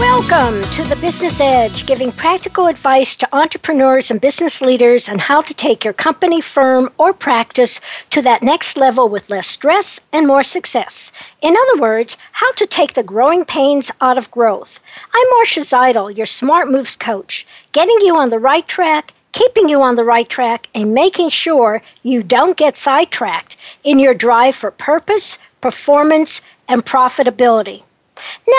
[0.00, 5.42] Welcome to the Business Edge, giving practical advice to entrepreneurs and business leaders on how
[5.42, 10.26] to take your company, firm, or practice to that next level with less stress and
[10.26, 11.12] more success.
[11.42, 14.80] In other words, how to take the growing pains out of growth.
[15.12, 19.82] I'm Marcia Zidle, your Smart Moves coach, getting you on the right track, keeping you
[19.82, 24.70] on the right track, and making sure you don't get sidetracked in your drive for
[24.70, 27.82] purpose, performance, and profitability.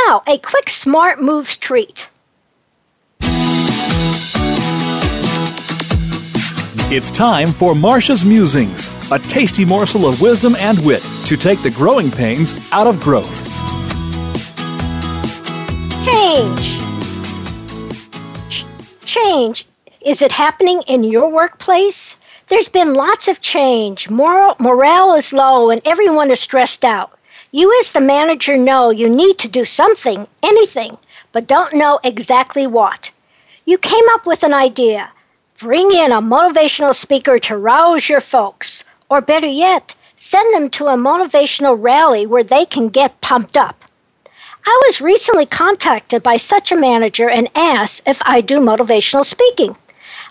[0.07, 2.07] Now, a quick smart moves treat.
[6.93, 11.71] It's time for Marcia's Musings, a tasty morsel of wisdom and wit to take the
[11.71, 13.45] growing pains out of growth.
[16.03, 16.81] Change.
[18.49, 18.65] Ch-
[19.05, 19.65] change.
[20.01, 22.17] Is it happening in your workplace?
[22.49, 24.09] There's been lots of change.
[24.09, 27.17] Moral, morale is low and everyone is stressed out.
[27.53, 30.97] You, as the manager, know you need to do something, anything,
[31.33, 33.11] but don't know exactly what.
[33.65, 35.11] You came up with an idea.
[35.59, 38.85] Bring in a motivational speaker to rouse your folks.
[39.09, 43.83] Or better yet, send them to a motivational rally where they can get pumped up.
[44.65, 49.75] I was recently contacted by such a manager and asked if I do motivational speaking.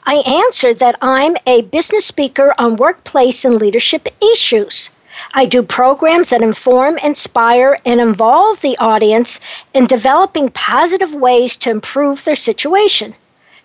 [0.06, 4.88] I answered that I'm a business speaker on workplace and leadership issues.
[5.34, 9.41] I do programs that inform, inspire, and involve the audience
[9.75, 13.14] in developing positive ways to improve their situation.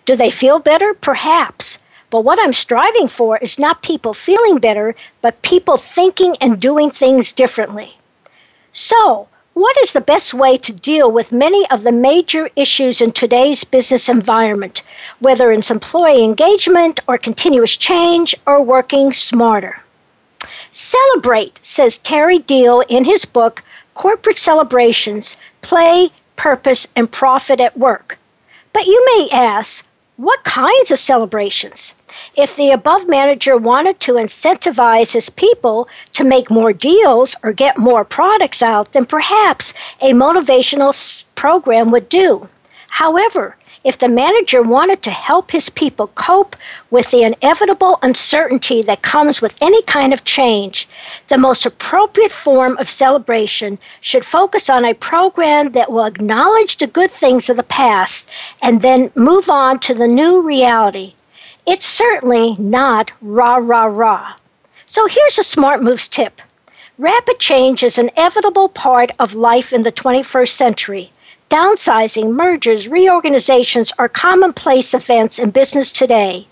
[0.04, 0.94] Do they feel better?
[0.94, 1.78] Perhaps.
[2.10, 6.90] But what I'm striving for is not people feeling better, but people thinking and doing
[6.90, 7.98] things differently.
[8.72, 13.12] So, what is the best way to deal with many of the major issues in
[13.12, 14.82] today's business environment,
[15.18, 19.82] whether it's employee engagement or continuous change or working smarter?
[20.78, 23.64] Celebrate, says Terry Deal in his book,
[23.94, 28.18] Corporate Celebrations Play, Purpose, and Profit at Work.
[28.74, 31.94] But you may ask, what kinds of celebrations?
[32.34, 37.78] If the above manager wanted to incentivize his people to make more deals or get
[37.78, 39.72] more products out, then perhaps
[40.02, 42.46] a motivational program would do.
[42.90, 43.56] However,
[43.86, 46.56] if the manager wanted to help his people cope
[46.90, 50.88] with the inevitable uncertainty that comes with any kind of change,
[51.28, 56.88] the most appropriate form of celebration should focus on a program that will acknowledge the
[56.88, 58.26] good things of the past
[58.60, 61.14] and then move on to the new reality.
[61.64, 64.34] It's certainly not rah, rah, rah.
[64.86, 66.42] So here's a smart moves tip.
[66.98, 71.12] Rapid change is an inevitable part of life in the 21st century.
[71.48, 76.48] Downsizing, mergers, reorganizations are commonplace events in business today.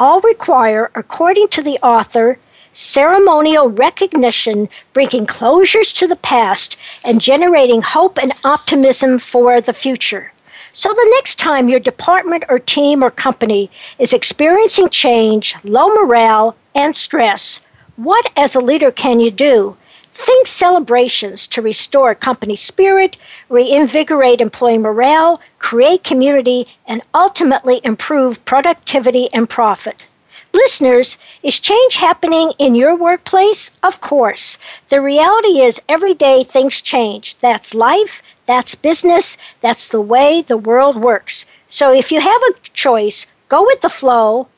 [0.00, 2.40] All require, according to the author,
[2.72, 10.32] ceremonial recognition, bringing closures to the past and generating hope and optimism for the future.
[10.72, 13.70] So, the next time your department or team or company
[14.00, 17.60] is experiencing change, low morale, and stress,
[17.94, 19.76] what as a leader can you do
[20.14, 23.16] Think celebrations to restore company spirit,
[23.48, 30.06] reinvigorate employee morale, create community, and ultimately improve productivity and profit.
[30.52, 33.70] Listeners, is change happening in your workplace?
[33.82, 34.58] Of course.
[34.90, 37.36] The reality is every day things change.
[37.40, 41.46] That's life, that's business, that's the way the world works.
[41.70, 44.48] So if you have a choice, go with the flow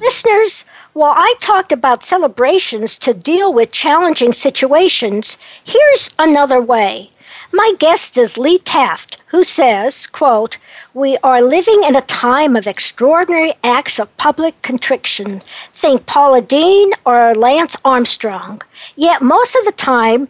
[0.00, 7.10] Listeners, while I talked about celebrations to deal with challenging situations, here's another way.
[7.52, 10.56] My guest is Lee Taft, who says, quote,
[10.92, 15.40] we are living in a time of extraordinary acts of public contrition.
[15.74, 18.62] Think Paula Deen or Lance Armstrong.
[18.96, 20.28] Yet most of the time,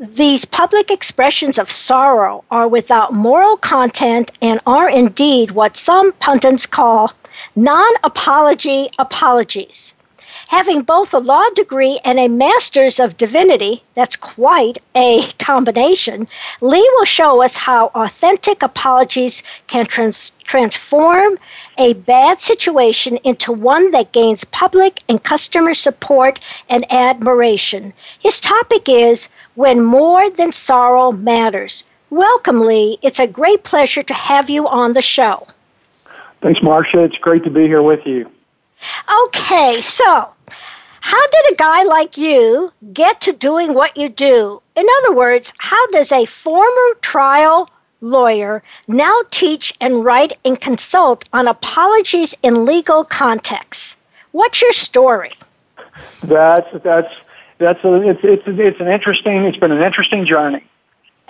[0.00, 6.66] these public expressions of sorrow are without moral content and are indeed what some pundits
[6.66, 7.12] call
[7.56, 9.94] non apology apologies.
[10.48, 16.28] Having both a law degree and a master's of divinity, that's quite a combination,
[16.60, 21.36] Lee will show us how authentic apologies can trans- transform
[21.78, 26.38] a bad situation into one that gains public and customer support
[26.68, 27.92] and admiration.
[28.20, 31.82] His topic is When More Than Sorrow Matters.
[32.10, 32.98] Welcome, Lee.
[33.02, 35.44] It's a great pleasure to have you on the show.
[36.40, 37.02] Thanks, Marcia.
[37.02, 38.30] It's great to be here with you.
[39.24, 40.28] Okay, so
[41.06, 44.60] how did a guy like you get to doing what you do?
[44.74, 47.68] In other words, how does a former trial
[48.00, 53.94] lawyer now teach and write and consult on apologies in legal contexts?
[54.32, 55.34] What's your story?
[56.24, 57.14] That's that's
[57.58, 60.64] that's a, it's it's it's an interesting it's been an interesting journey.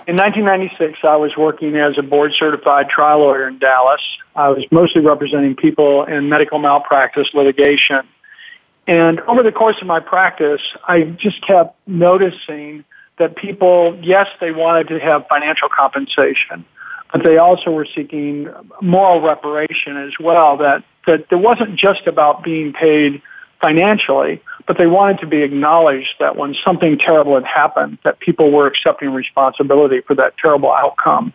[0.07, 4.01] In 1996, I was working as a board certified trial lawyer in Dallas.
[4.35, 8.07] I was mostly representing people in medical malpractice litigation.
[8.87, 12.85] And over the course of my practice, I just kept noticing
[13.19, 16.65] that people, yes, they wanted to have financial compensation,
[17.11, 18.49] but they also were seeking
[18.81, 20.57] moral reparation as well.
[20.57, 23.21] That, that it wasn't just about being paid
[23.61, 28.51] financially, but they wanted to be acknowledged that when something terrible had happened, that people
[28.51, 31.33] were accepting responsibility for that terrible outcome.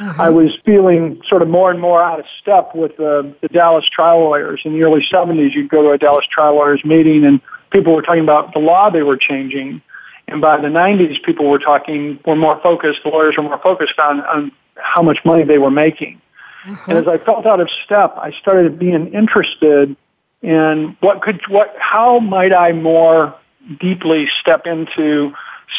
[0.00, 0.20] Mm-hmm.
[0.20, 3.84] I was feeling sort of more and more out of step with the, the Dallas
[3.88, 4.62] trial lawyers.
[4.64, 8.02] In the early 70s, you'd go to a Dallas trial lawyers meeting and people were
[8.02, 9.82] talking about the law they were changing.
[10.26, 13.98] And by the 90s, people were talking, were more focused, the lawyers were more focused
[13.98, 16.20] on, on how much money they were making.
[16.64, 16.90] Mm-hmm.
[16.90, 19.96] And as I felt out of step, I started being interested
[20.40, 23.34] in what could, what, how might I more
[23.78, 25.34] deeply step into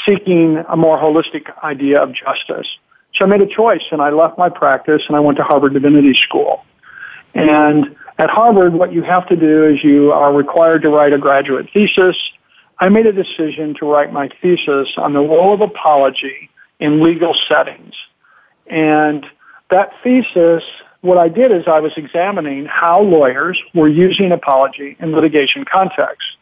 [0.06, 2.68] seeking a more holistic idea of justice.
[3.16, 5.74] So I made a choice and I left my practice and I went to Harvard
[5.74, 6.64] Divinity School.
[7.34, 11.18] And at Harvard, what you have to do is you are required to write a
[11.18, 12.16] graduate thesis.
[12.80, 16.50] I made a decision to write my thesis on the role of apology
[16.80, 17.94] in legal settings.
[18.68, 19.26] And
[19.70, 20.64] that thesis
[21.02, 26.38] what I did is I was examining how lawyers were using apology in litigation contexts.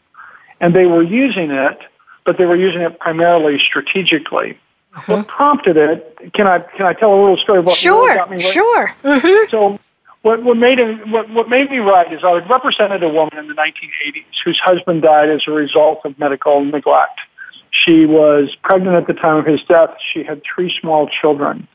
[0.60, 1.78] And they were using it,
[2.26, 4.58] but they were using it primarily strategically.
[4.94, 5.12] Mm-hmm.
[5.12, 6.32] What prompted it?
[6.34, 8.42] Can I can I tell a little story about sure, what got me right?
[8.42, 8.94] Sure.
[9.04, 9.50] Mm-hmm.
[9.50, 9.78] So
[10.22, 13.46] what what made it, what what made me write is I represented a woman in
[13.46, 17.20] the 1980s whose husband died as a result of medical neglect.
[17.70, 19.96] She was pregnant at the time of his death.
[20.12, 21.68] She had three small children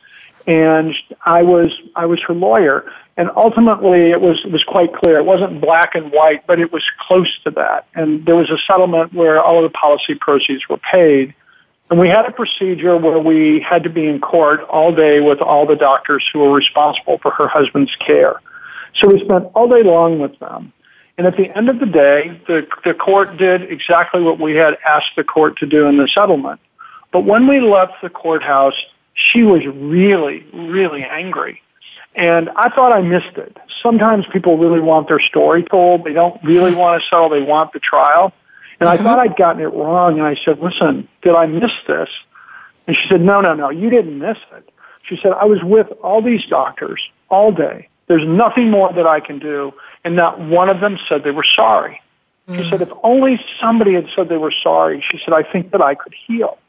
[0.48, 0.94] and
[1.26, 2.92] I was I was her lawyer.
[3.18, 5.18] And ultimately, it was it was quite clear.
[5.18, 7.88] It wasn't black and white, but it was close to that.
[7.96, 11.34] And there was a settlement where all of the policy proceeds were paid.
[11.90, 15.40] And we had a procedure where we had to be in court all day with
[15.40, 18.42] all the doctors who were responsible for her husband's care.
[18.96, 20.74] So we spent all day long with them.
[21.18, 24.78] And at the end of the day, the, the court did exactly what we had
[24.88, 26.60] asked the court to do in the settlement.
[27.12, 28.76] But when we left the courthouse,
[29.14, 31.62] she was really, really angry.
[32.16, 33.58] And I thought I missed it.
[33.82, 36.04] Sometimes people really want their story told.
[36.04, 37.30] They don't really want to settle.
[37.30, 38.34] They want the trial.
[38.80, 39.06] And I mm-hmm.
[39.06, 40.20] thought I'd gotten it wrong.
[40.20, 42.10] And I said, listen, did I miss this?
[42.88, 44.70] And she said, no, no, no, you didn't miss it.
[45.04, 47.90] She said, I was with all these doctors all day.
[48.08, 49.74] There's nothing more that I can do.
[50.04, 52.02] And not one of them said they were sorry.
[52.48, 52.62] Mm-hmm.
[52.62, 55.82] She said, if only somebody had said they were sorry, she said, I think that
[55.82, 56.60] I could heal.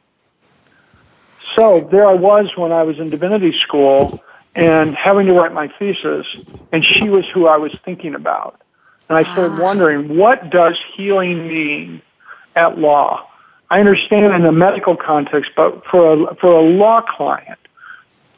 [1.55, 4.23] So there I was when I was in divinity school
[4.55, 6.27] and having to write my thesis,
[6.73, 8.61] and she was who I was thinking about.
[9.09, 9.63] And I started ah.
[9.63, 12.03] wondering, what does healing mean
[12.55, 13.29] at law?
[13.71, 17.59] I understand in the medical context, but for a, for a law client,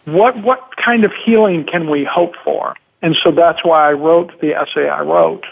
[0.05, 2.75] what, what kind of healing can we hope for?
[3.03, 5.45] And so that's why I wrote the essay I wrote.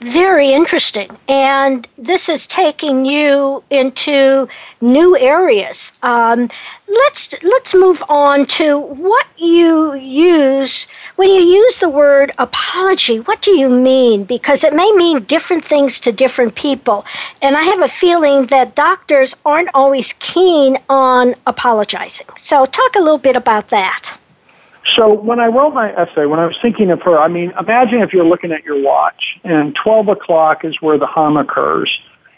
[0.00, 1.10] Very interesting.
[1.28, 4.48] And this is taking you into
[4.80, 5.92] new areas.
[6.02, 6.48] Um,
[6.88, 10.86] let's let's move on to what you use
[11.16, 13.20] when you use the word apology.
[13.20, 14.24] What do you mean?
[14.24, 17.04] Because it may mean different things to different people,
[17.42, 22.26] and I have a feeling that doctors aren't always keen on apologizing.
[22.36, 24.16] So, talk a little bit about that.
[24.96, 28.00] So when I wrote my essay, when I was thinking of her, I mean, imagine
[28.00, 31.90] if you're looking at your watch and 12 o'clock is where the harm occurs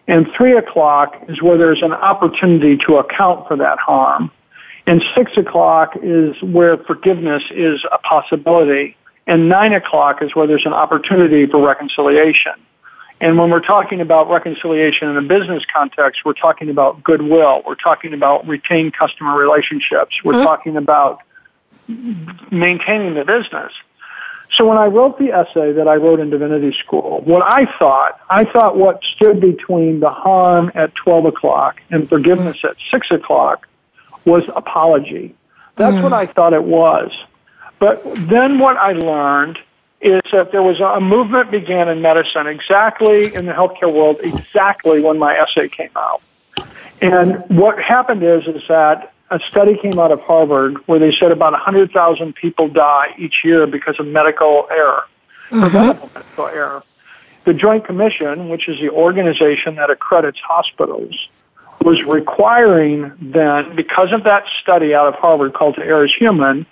[0.09, 4.31] and 3 o'clock is where there's an opportunity to account for that harm
[4.87, 10.67] and 6 o'clock is where forgiveness is a possibility and 9 o'clock is where there's
[10.67, 12.53] an opportunity for reconciliation.
[13.21, 17.63] And when we're talking about reconciliation in a business context, we're talking about goodwill.
[17.65, 20.17] We're talking about retained customer relationships.
[20.25, 20.43] We're mm-hmm.
[20.43, 21.23] talking about
[21.89, 23.73] maintaining the business.
[24.57, 28.21] So when I wrote the essay that I wrote in divinity school, what I thought,
[28.29, 33.67] I thought what stood between the harm at 12 o'clock and forgiveness at 6 o'clock
[34.27, 35.35] was apology.
[35.77, 36.03] That's mm.
[36.03, 37.11] what I thought it was.
[37.79, 39.59] But then what I learned
[40.03, 45.01] is that there was a movement began in medicine exactly in the healthcare world exactly
[45.01, 46.21] when my essay came out.
[47.01, 51.33] And what happened is, is that a study came out of Harvard where they said
[51.33, 55.05] about 100,000 people die each year because of medical error,
[55.51, 55.61] mm-hmm.
[55.61, 56.83] preventable medical error.
[57.45, 61.17] The Joint Commission, which is the organization that accredits hospitals,
[61.81, 66.67] was requiring then, because of that study out of Harvard called To Err is Human,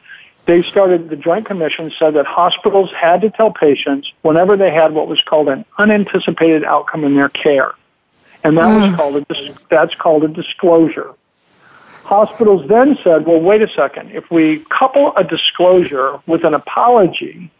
[0.44, 4.92] they started, the Joint Commission said that hospitals had to tell patients whenever they had
[4.92, 7.72] what was called an unanticipated outcome in their care.
[8.44, 8.90] And that mm.
[8.90, 11.14] was called a, that's called a disclosure.
[12.04, 14.10] Hospitals then said, well, wait a second.
[14.12, 17.50] If we couple a disclosure with an apology,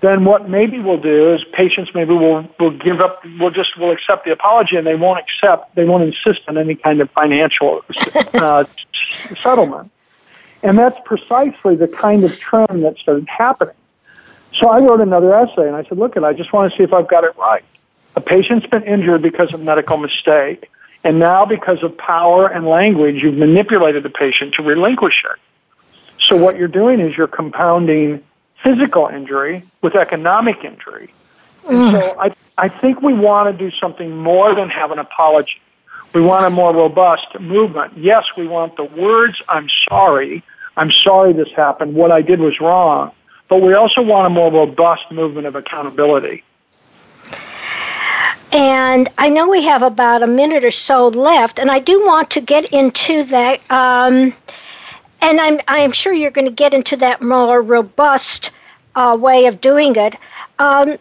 [0.00, 3.90] then what maybe we'll do is patients maybe will will give up will just will
[3.90, 7.82] accept the apology and they won't accept they won't insist on any kind of financial
[8.34, 8.64] uh,
[9.42, 9.90] settlement.
[10.62, 13.74] And that's precisely the kind of trend that started happening.
[14.60, 16.84] So i wrote another essay and i said look and i just want to see
[16.84, 17.64] if i've got it right.
[18.14, 20.70] A patient's been injured because of medical mistake
[21.04, 25.38] and now, because of power and language, you've manipulated the patient to relinquish it.
[26.20, 28.22] So what you're doing is you're compounding
[28.62, 31.12] physical injury with economic injury.
[31.64, 31.92] Mm.
[31.92, 35.60] so I, I think we want to do something more than have an apology.
[36.12, 37.98] We want a more robust movement.
[37.98, 40.42] Yes, we want the words, I'm sorry,
[40.76, 43.12] I'm sorry this happened, what I did was wrong,
[43.48, 46.42] but we also want a more robust movement of accountability.
[48.52, 52.30] And I know we have about a minute or so left, and I do want
[52.30, 53.60] to get into that.
[53.70, 54.32] Um,
[55.20, 58.52] and I'm I'm sure you're going to get into that more robust
[58.94, 60.16] uh, way of doing it.
[60.58, 60.96] Um,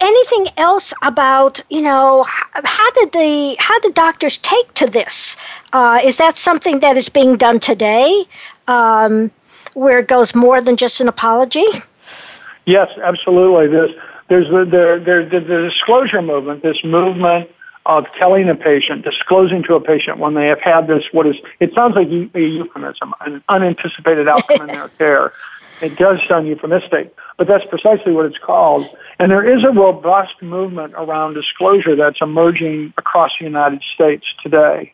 [0.00, 5.36] anything else about you know how did the how did doctors take to this?
[5.72, 8.24] Uh, is that something that is being done today,
[8.66, 9.30] um,
[9.74, 11.66] where it goes more than just an apology?
[12.66, 13.68] Yes, absolutely.
[13.68, 13.90] This
[14.30, 17.50] there's the, the, the, the disclosure movement, this movement
[17.84, 21.34] of telling a patient, disclosing to a patient when they have had this, what is,
[21.58, 25.32] it sounds like a euphemism, an unanticipated outcome in their care.
[25.82, 28.86] It does sound euphemistic, but that's precisely what it's called.
[29.18, 34.92] And there is a robust movement around disclosure that's emerging across the United States today.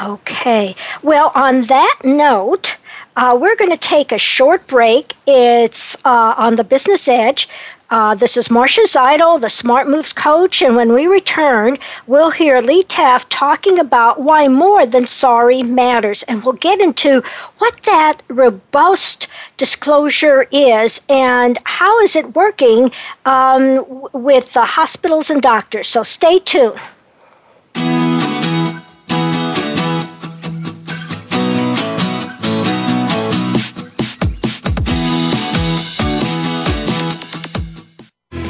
[0.00, 0.74] Okay.
[1.02, 2.78] Well, on that note,
[3.16, 5.14] uh, we're going to take a short break.
[5.26, 7.48] It's uh, on the Business Edge.
[7.90, 12.60] Uh, this is Marcia Zidle, the Smart Moves coach, and when we return, we'll hear
[12.60, 17.22] Lee Taft talking about why more than sorry matters, and we'll get into
[17.58, 22.90] what that robust disclosure is and how is it working
[23.26, 25.86] um, with the hospitals and doctors.
[25.86, 26.80] So stay tuned.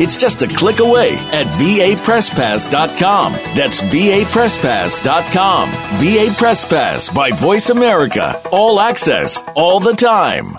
[0.00, 3.32] It's just a click away at vapresspass.com.
[3.54, 5.70] That's vapresspass.com.
[5.70, 8.40] VA Press Pass by Voice America.
[8.50, 10.58] All access, all the time.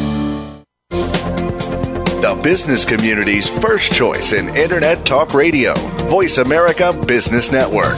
[0.91, 5.73] the business community's first choice in Internet Talk Radio.
[6.09, 7.97] Voice America Business Network.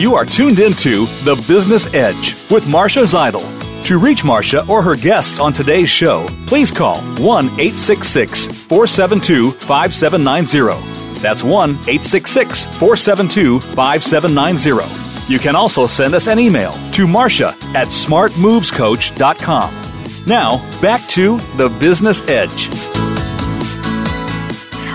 [0.00, 3.44] You are tuned into The Business Edge with Marcia Zidle.
[3.84, 10.97] To reach Marcia or her guests on today's show, please call 1 866 472 5790
[11.20, 15.32] that's 1 866 472 5790.
[15.32, 19.74] You can also send us an email to Marcia at smartmovescoach.com.
[20.26, 22.68] Now, back to the Business Edge.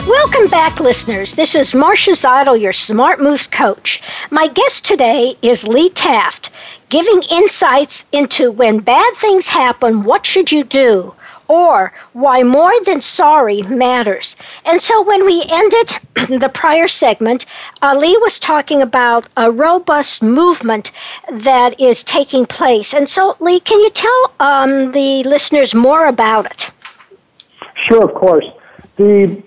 [0.07, 1.35] Welcome back, listeners.
[1.35, 4.01] This is Marcia Zidle, your Smart Moves coach.
[4.31, 6.49] My guest today is Lee Taft,
[6.89, 11.13] giving insights into when bad things happen, what should you do?
[11.47, 14.35] Or why more than sorry matters.
[14.65, 15.99] And so when we ended
[16.39, 17.45] the prior segment,
[17.81, 20.91] Ali was talking about a robust movement
[21.31, 22.93] that is taking place.
[22.93, 26.71] And so, Lee, can you tell um, the listeners more about it?
[27.87, 28.45] Sure, of course.
[28.97, 29.41] The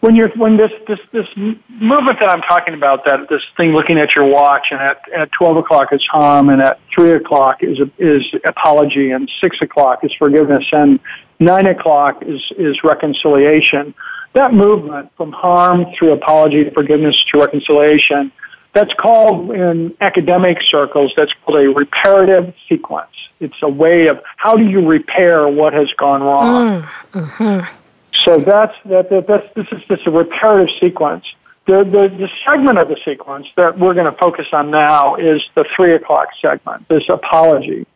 [0.00, 3.98] when you're when this this this movement that I'm talking about, that this thing looking
[3.98, 7.78] at your watch, and at at twelve o'clock is harm, and at three o'clock is
[7.98, 11.00] is apology, and six o'clock is forgiveness, and
[11.38, 13.94] nine o'clock is is reconciliation.
[14.32, 18.30] That movement from harm through apology to forgiveness to reconciliation,
[18.72, 23.10] that's called in academic circles, that's called a reparative sequence.
[23.40, 26.82] It's a way of how do you repair what has gone wrong.
[26.82, 27.79] Mm, mm-hmm.
[28.14, 31.24] So that's that, that that's this is this a reparative sequence.
[31.66, 35.42] The, the the segment of the sequence that we're going to focus on now is
[35.54, 36.88] the three o'clock segment.
[36.88, 37.86] This apology.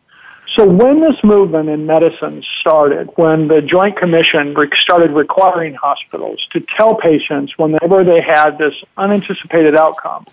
[0.55, 6.63] So when this movement in medicine started, when the Joint Commission started requiring hospitals to
[6.77, 10.25] tell patients whenever they had this unanticipated outcome,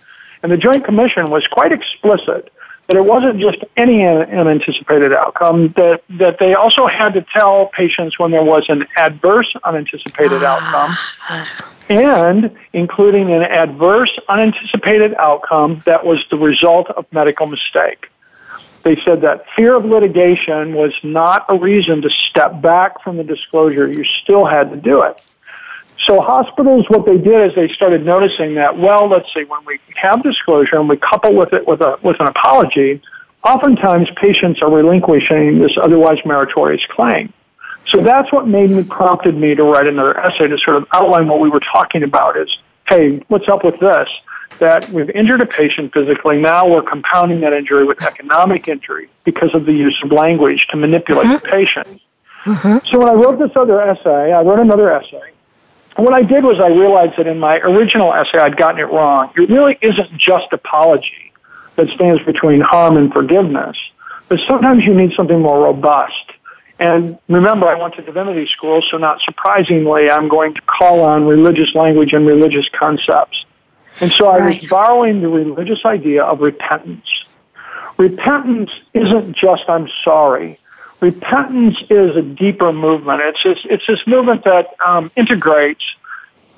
[0.43, 2.53] and the Joint Commission was quite explicit
[2.89, 8.19] that it wasn't just any unanticipated outcome, that, that they also had to tell patients
[8.19, 10.97] when there was an adverse unanticipated outcome,
[11.89, 18.09] and including an adverse unanticipated outcome that was the result of medical mistake.
[18.83, 23.25] They said that fear of litigation was not a reason to step back from the
[23.25, 23.87] disclosure.
[23.89, 25.25] You still had to do it.
[26.07, 29.79] So hospitals, what they did is they started noticing that, well, let's see, when we
[29.95, 33.01] have disclosure and we couple with it with a, with an apology,
[33.45, 37.33] oftentimes patients are relinquishing this otherwise meritorious claim.
[37.87, 41.29] So that's what made me, prompted me to write another essay to sort of outline
[41.29, 42.57] what we were talking about is,
[42.89, 44.09] hey, what's up with this?
[44.59, 49.55] That we've injured a patient physically, now we're compounding that injury with economic injury because
[49.55, 51.47] of the use of language to manipulate mm-hmm.
[51.47, 52.03] the patient.
[52.45, 52.87] Mm-hmm.
[52.89, 55.32] So when I wrote this other essay, I wrote another essay
[56.03, 59.31] what I did was I realized that in my original essay I'd gotten it wrong.
[59.37, 61.33] It really isn't just apology
[61.77, 63.77] that stands between harm and forgiveness,
[64.29, 66.33] but sometimes you need something more robust.
[66.81, 71.25] And remember, I went to divinity school, so not surprisingly, I'm going to call on
[71.25, 73.45] religious language and religious concepts.
[74.01, 77.25] And so I was borrowing the religious idea of repentance.
[77.97, 80.59] Repentance isn't just I'm sorry
[81.03, 83.21] repentance is a deeper movement.
[83.23, 85.85] It's this, it's this movement that um, integrates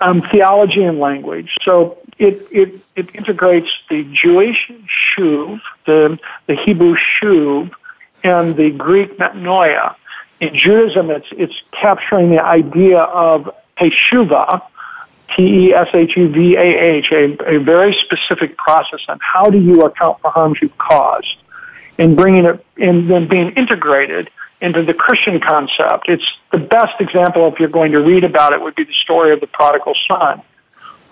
[0.00, 1.57] um, theology and language.
[1.62, 4.70] So it, it, it integrates the Jewish
[5.16, 7.72] shuv, the, the Hebrew shuv,
[8.22, 9.96] and the Greek metanoia.
[10.40, 14.62] In Judaism, it's, it's capturing the idea of teshuva,
[15.35, 21.37] T-E-S-H-U-V-A-H, a, a very specific process on how do you account for harms you've caused
[21.98, 24.30] and bringing it and then being integrated
[24.61, 26.09] into the Christian concept.
[26.09, 29.33] It's the best example if you're going to read about it would be the story
[29.33, 30.42] of the prodigal son.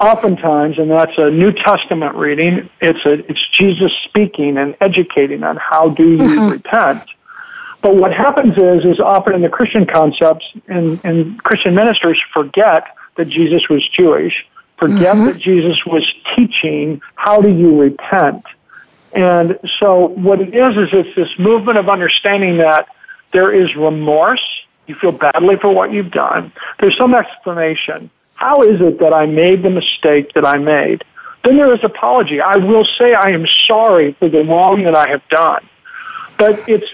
[0.03, 5.57] oftentimes, and that's a New Testament reading, it's, a, it's Jesus speaking and educating on
[5.57, 6.51] how do you mm-hmm.
[6.51, 7.05] repent.
[7.81, 12.97] But what happens is, is often in the Christian concepts and, and Christian ministers forget
[13.17, 15.27] that Jesus was Jewish, forget mm-hmm.
[15.27, 18.45] that Jesus was teaching how do you repent.
[19.15, 22.89] And so what it is, is it's this movement of understanding that
[23.33, 24.43] there is remorse.
[24.87, 26.53] You feel badly for what you've done.
[26.81, 28.11] There's some explanation.
[28.35, 31.05] How is it that I made the mistake that I made?
[31.45, 32.41] Then there is apology.
[32.41, 35.69] I will say I am sorry for the wrong that I have done.
[36.39, 36.89] But it's,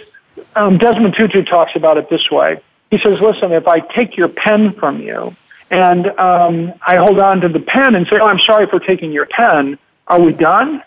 [0.56, 2.60] um, Desmond Tutu talks about it this way.
[2.90, 5.36] He says, listen, if I take your pen from you
[5.70, 9.12] and um, I hold on to the pen and say, oh, I'm sorry for taking
[9.12, 10.82] your pen, are we done?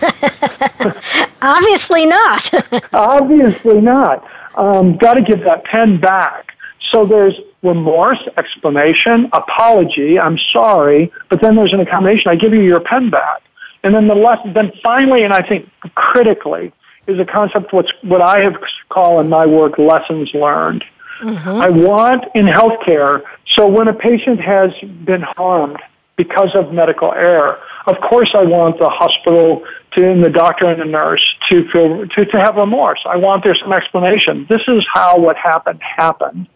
[1.42, 2.50] Obviously not.
[2.92, 4.26] Obviously not.
[4.56, 6.54] Um, Got to give that pen back.
[6.90, 12.30] So there's remorse, explanation, apology, I'm sorry, but then there's an accommodation.
[12.30, 13.42] I give you your pen back.
[13.82, 16.72] And then the lesson, then finally, and I think critically,
[17.06, 18.54] is a concept what's, what I have
[18.90, 20.84] call in my work lessons learned.
[21.22, 21.48] Mm-hmm.
[21.48, 23.22] I want in healthcare,
[23.56, 24.70] so when a patient has
[25.04, 25.78] been harmed
[26.16, 30.80] because of medical error, of course I want the hospital to, and the doctor and
[30.80, 33.00] the nurse to feel, to, to have remorse.
[33.06, 34.46] I want there's some explanation.
[34.48, 36.48] This is how what happened happened.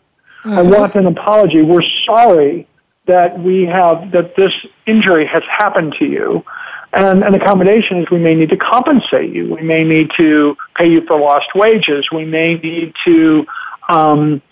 [0.45, 0.59] Mm-hmm.
[0.59, 1.63] I want an apology.
[1.63, 2.69] We're sorry
[3.07, 4.53] that we have, that this
[4.87, 6.45] injury has happened to you.
[6.93, 9.55] And an accommodation is we may need to compensate you.
[9.55, 12.09] We may need to pay you for lost wages.
[12.13, 13.47] We may need to,
[13.89, 14.43] um,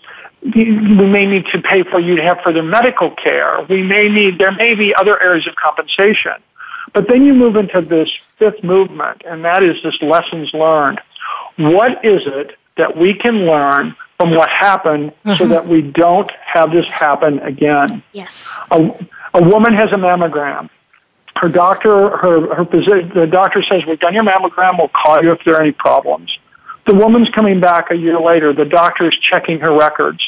[0.43, 3.61] we may need to pay for you to have further medical care.
[3.69, 6.33] We may need, there may be other areas of compensation.
[6.93, 10.99] But then you move into this fifth movement, and that is this lessons learned.
[11.57, 15.33] What is it that we can learn from what happened mm-hmm.
[15.35, 18.03] so that we don't have this happen again.
[18.13, 18.59] Yes.
[18.69, 20.69] A, a woman has a mammogram.
[21.35, 25.31] Her doctor, her, her physician, the doctor says, we've done your mammogram, we'll call you
[25.31, 26.37] if there are any problems.
[26.85, 30.21] The woman's coming back a year later, the doctor is checking her records.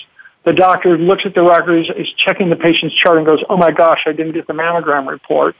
[0.43, 3.69] The doctor looks at the records, is checking the patient's chart and goes, oh my
[3.69, 5.56] gosh, I didn't get the mammogram report.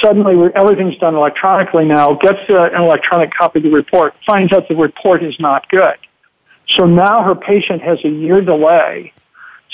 [0.00, 4.74] Suddenly, everything's done electronically now, gets an electronic copy of the report, finds out the
[4.74, 5.96] report is not good.
[6.76, 9.12] So now her patient has a year delay.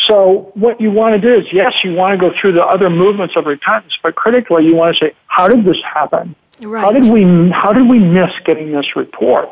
[0.07, 2.89] So what you want to do is, yes, you want to go through the other
[2.89, 6.35] movements of repentance, but critically, you want to say, how did this happen?
[6.61, 6.83] Right.
[6.83, 9.51] How did we how did we miss getting this report?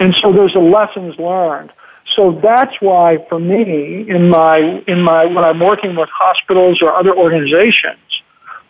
[0.00, 1.72] And so there's a lessons learned.
[2.16, 6.94] So that's why, for me, in my in my when I'm working with hospitals or
[6.94, 7.98] other organizations,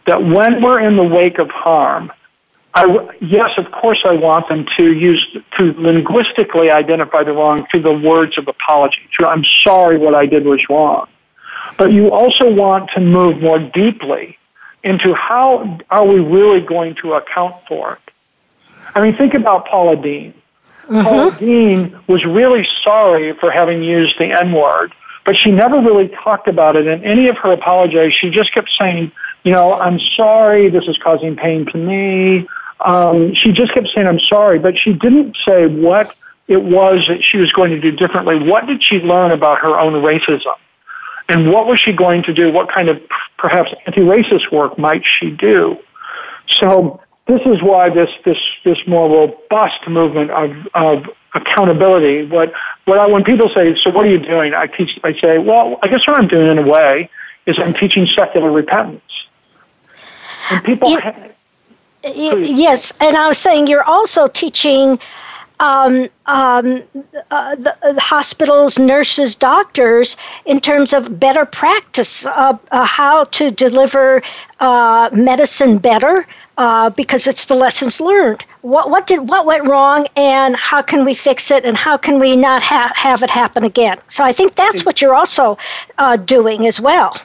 [0.07, 2.13] that when we're in the wake of harm,
[2.75, 2.85] I,
[3.21, 5.25] yes, of course, I want them to use
[5.59, 9.03] to linguistically identify the wrong through the words of apology.
[9.15, 11.07] Through "I'm sorry, what I did was wrong,"
[11.77, 14.39] but you also want to move more deeply
[14.83, 18.13] into how are we really going to account for it.
[18.95, 20.35] I mean, think about Paula Deen.
[20.85, 21.03] Mm-hmm.
[21.03, 24.93] Paula Deen was really sorry for having used the N word,
[25.25, 28.15] but she never really talked about it in any of her apologies.
[28.15, 29.13] She just kept saying,
[29.45, 32.47] you know, I'm sorry, this is causing pain to me.
[32.81, 36.15] Um, she just kept saying, I'm sorry, but she didn't say what
[36.49, 38.39] it was that she was going to do differently.
[38.49, 40.57] What did she learn about her own racism?
[41.29, 42.53] And what was she going to do?
[42.53, 43.01] What kind of
[43.39, 45.77] perhaps anti-racist work might she do?
[46.61, 52.53] So this is why this, this, this more robust movement of, of accountability, what,
[52.85, 54.53] what I, when people say, so what are you doing?
[54.55, 57.09] I teach, I say, well, I guess what I'm doing in a way
[57.47, 59.03] is I'm teaching secular repentance.
[60.51, 61.29] And people, yeah.
[62.05, 64.99] Yes, and I was saying you're also teaching
[65.61, 66.83] um, um,
[67.31, 73.53] uh, the, uh, hospitals, nurses, doctors in terms of better practice, uh, uh, how to
[73.53, 74.23] deliver
[74.61, 76.27] uh, medicine better.
[76.59, 78.45] Uh, because it's the lessons learned.
[78.61, 82.21] What what did what went wrong, and how can we fix it, and how can
[82.21, 83.99] we not ha- have it happen again?
[84.09, 85.57] So I think that's what you're also
[86.27, 87.17] doing as well.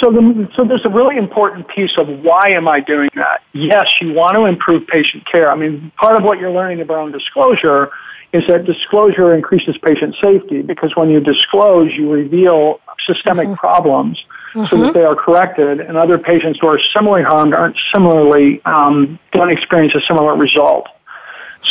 [0.00, 3.42] So, the, so there's a really important piece of why am I doing that?
[3.52, 5.50] Yes, you want to improve patient care.
[5.50, 7.90] I mean, part of what you're learning about disclosure
[8.32, 13.54] is that disclosure increases patient safety because when you disclose, you reveal systemic mm-hmm.
[13.54, 14.18] problems
[14.52, 14.66] mm-hmm.
[14.66, 14.92] so that mm-hmm.
[14.92, 19.94] they are corrected, and other patients who are similarly harmed aren't similarly um, don't experience
[19.94, 20.86] a similar result.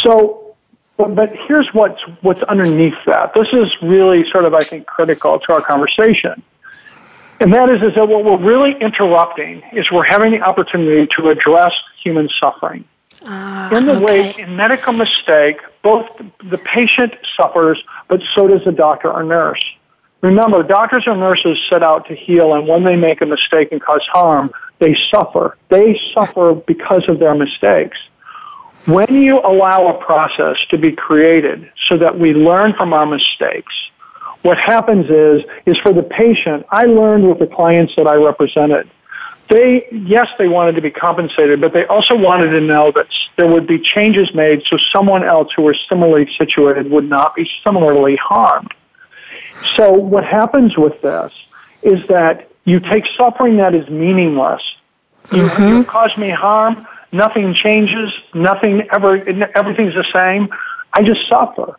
[0.03, 0.55] So,
[0.97, 3.33] but, but here's what's what's underneath that.
[3.35, 6.43] This is really sort of I think critical to our conversation
[7.39, 11.29] and that is, is that what we're really interrupting is we're having the opportunity to
[11.29, 11.73] address
[12.03, 12.85] human suffering.
[13.23, 14.03] Uh, in the okay.
[14.03, 16.05] way, in medical mistake, both
[16.49, 19.63] the patient suffers, but so does the doctor or nurse.
[20.21, 23.81] Remember, doctors or nurses set out to heal, and when they make a mistake and
[23.81, 25.57] cause harm, they suffer.
[25.69, 27.97] They suffer because of their mistakes.
[28.85, 33.73] When you allow a process to be created so that we learn from our mistakes,
[34.41, 38.89] what happens is, is for the patient, I learned with the clients that I represented.
[39.49, 43.47] They, yes, they wanted to be compensated, but they also wanted to know that there
[43.47, 48.17] would be changes made so someone else who was similarly situated would not be similarly
[48.17, 48.73] harmed.
[49.75, 51.31] So what happens with this
[51.81, 54.61] is that you take suffering that is meaningless.
[55.31, 55.67] You, mm-hmm.
[55.67, 56.85] you cause me harm.
[57.13, 58.11] Nothing changes.
[58.33, 59.15] Nothing ever.
[59.55, 60.49] Everything's the same.
[60.93, 61.77] I just suffer.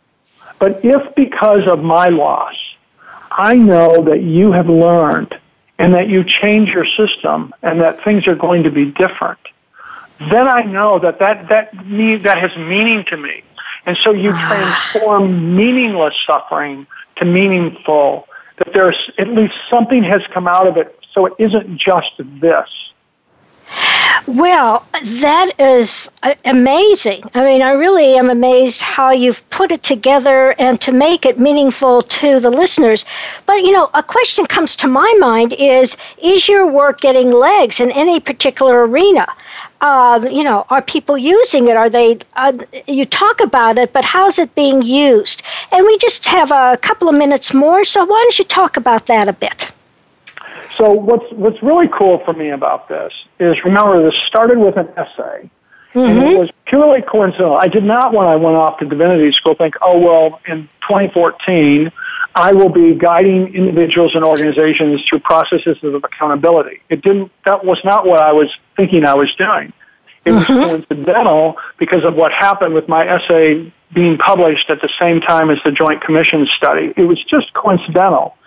[0.59, 2.55] But if because of my loss,
[3.31, 5.37] I know that you have learned
[5.77, 9.39] and that you change your system and that things are going to be different,
[10.19, 13.43] then I know that that that me, that has meaning to me.
[13.85, 14.47] And so you ah.
[14.93, 20.99] transform meaningless suffering to meaningful, that there's at least something has come out of it
[21.13, 22.69] so it isn't just this.
[24.27, 24.85] Well,
[25.21, 26.09] that is
[26.45, 27.23] amazing.
[27.33, 31.37] I mean, I really am amazed how you've put it together and to make it
[31.39, 33.03] meaningful to the listeners.
[33.45, 37.79] But, you know, a question comes to my mind is Is your work getting legs
[37.79, 39.27] in any particular arena?
[39.81, 41.75] Um, you know, are people using it?
[41.75, 42.53] Are they, uh,
[42.87, 45.43] you talk about it, but how's it being used?
[45.71, 49.07] And we just have a couple of minutes more, so why don't you talk about
[49.07, 49.71] that a bit?
[50.79, 54.87] So what's what's really cool for me about this is remember this started with an
[54.95, 55.49] essay.
[55.93, 55.99] Mm-hmm.
[55.99, 56.37] And it mm-hmm.
[56.37, 57.57] was purely coincidental.
[57.59, 61.91] I did not, when I went off to divinity school, think, oh, well, in 2014,
[62.35, 66.81] I will be guiding individuals and organizations through processes of accountability.
[66.89, 69.73] It didn't, that was not what I was thinking I was doing.
[70.25, 70.85] It was mm-hmm.
[70.85, 75.57] coincidental because of what happened with my essay being published at the same time as
[75.65, 76.93] the Joint Commission study.
[76.95, 78.37] It was just coincidental.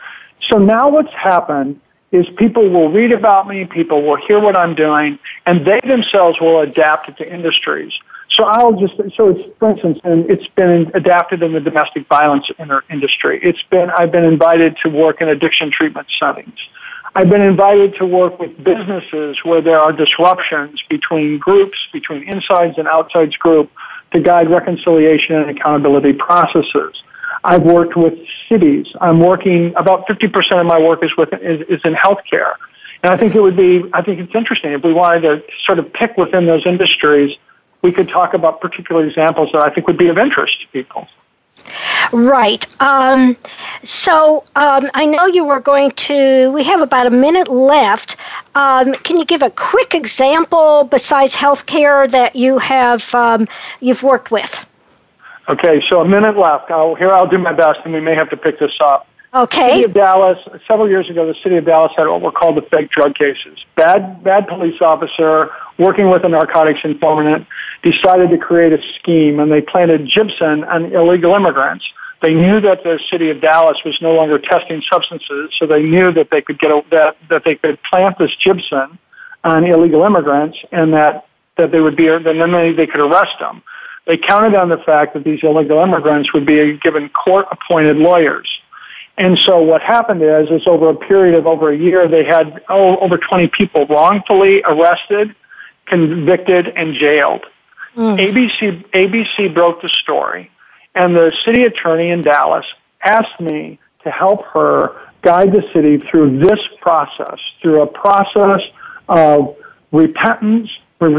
[0.49, 1.81] So now what's happened
[2.13, 6.39] is people will read about me, people will hear what I'm doing, and they themselves
[6.41, 7.93] will adapt it to industries.
[8.31, 12.47] So I'll just, so it's, for instance, and it's been adapted in the domestic violence
[12.91, 13.41] industry.
[13.43, 16.59] It's been, I've been invited to work in addiction treatment settings.
[17.15, 22.79] I've been invited to work with businesses where there are disruptions between groups, between insides
[22.79, 23.71] and outsides group
[24.13, 27.03] to guide reconciliation and accountability processes.
[27.45, 28.15] I've worked with
[28.49, 28.87] cities.
[29.01, 32.55] I'm working about 50% of my work is with is, is in healthcare.
[33.03, 35.79] And I think it would be I think it's interesting if we wanted to sort
[35.79, 37.37] of pick within those industries,
[37.83, 41.09] we could talk about particular examples that I think would be of interest to people.
[42.13, 42.67] Right.
[42.81, 43.37] Um,
[43.83, 46.51] so um, I know you were going to.
[46.53, 48.17] We have about a minute left.
[48.55, 53.49] Um, can you give a quick example besides healthcare that you have um,
[53.81, 54.67] you've worked with?
[55.53, 56.71] Okay, so a minute left.
[56.71, 59.07] I'll, here, I'll do my best, and we may have to pick this up.
[59.35, 59.69] Okay.
[59.69, 62.63] City of Dallas, several years ago, the city of Dallas had what were called the
[62.63, 63.59] fake drug cases.
[63.77, 67.47] Bad, bad police officer working with a narcotics informant
[67.83, 71.85] decided to create a scheme, and they planted gypsum on illegal immigrants.
[72.23, 76.13] They knew that the city of Dallas was no longer testing substances, so they knew
[76.13, 78.99] that they could get a, that that they could plant this gypsum
[79.45, 81.27] on illegal immigrants, and that
[81.59, 83.63] that they would be, and then they, they could arrest them.
[84.07, 88.49] They counted on the fact that these illegal immigrants would be given court-appointed lawyers.
[89.17, 92.63] And so what happened is, is over a period of over a year, they had
[92.69, 95.35] oh, over 20 people wrongfully arrested,
[95.87, 97.45] convicted, and jailed.
[97.97, 98.19] Mm.
[98.19, 100.51] ABC, ABC broke the story,
[100.95, 102.65] and the city attorney in Dallas
[103.03, 108.63] asked me to help her guide the city through this process, through a process
[109.09, 109.57] of
[109.93, 110.71] repentance,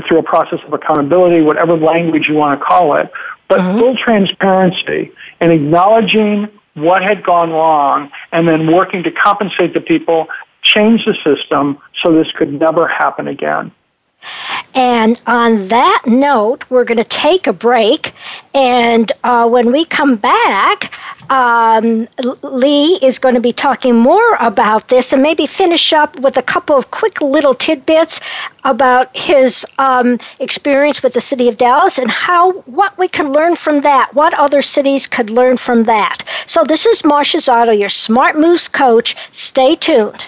[0.08, 3.12] through a process of accountability, whatever language you want to call it,
[3.48, 3.80] but mm-hmm.
[3.80, 10.28] full transparency and acknowledging what had gone wrong and then working to compensate the people,
[10.62, 13.72] change the system so this could never happen again.
[14.76, 18.14] And on that note, we're going to take a break.
[18.54, 20.92] And uh, when we come back,
[21.30, 22.08] um,
[22.42, 26.42] Lee is going to be talking more about this and maybe finish up with a
[26.42, 28.20] couple of quick little tidbits
[28.64, 33.56] about his um, experience with the city of Dallas and how what we can learn
[33.56, 36.24] from that, what other cities could learn from that.
[36.48, 39.16] So this is Marcia Zidle, your Smart Moves coach.
[39.32, 40.28] Stay tuned.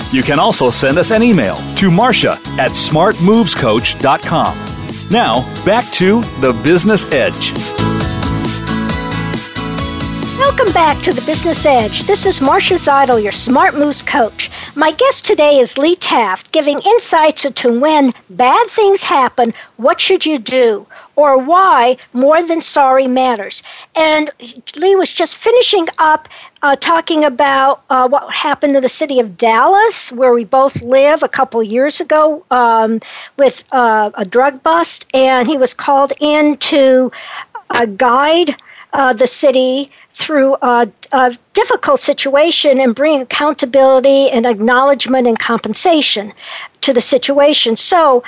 [0.11, 5.09] You can also send us an email to Marcia at smartmovescoach.com.
[5.09, 7.51] Now, back to the Business Edge.
[10.51, 12.03] Welcome back to the Business Edge.
[12.03, 14.51] This is Marcia Zidle, your Smart Moves coach.
[14.75, 20.25] My guest today is Lee Taft, giving insights into when bad things happen, what should
[20.25, 20.85] you do,
[21.15, 23.63] or why more than sorry matters.
[23.95, 24.29] And
[24.75, 26.27] Lee was just finishing up
[26.61, 31.23] uh, talking about uh, what happened to the city of Dallas, where we both live,
[31.23, 32.99] a couple years ago um,
[33.37, 37.09] with uh, a drug bust, and he was called in to
[37.69, 38.57] uh, guide
[38.93, 46.33] uh, the city through a, a, difficult situation and bring accountability and acknowledgement and compensation
[46.81, 47.75] to the situation.
[47.75, 48.23] So,